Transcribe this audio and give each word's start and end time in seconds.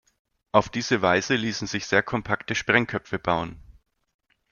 Auf 0.51 0.69
diese 0.69 1.03
Weise 1.03 1.35
ließen 1.35 1.67
sich 1.67 1.85
sehr 1.85 2.01
kompakte 2.01 2.55
Sprengköpfe 2.55 3.19
bauen. 3.19 3.61